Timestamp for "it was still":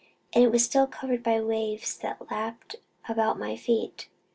0.43-0.87